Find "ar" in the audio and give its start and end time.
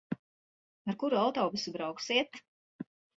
0.89-0.95